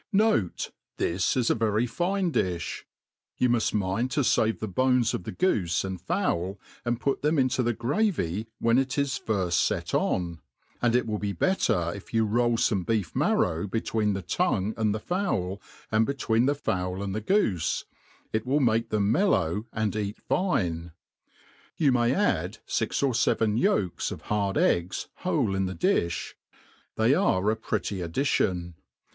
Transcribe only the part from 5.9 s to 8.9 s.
fowl, and put them into th^grav^ wheq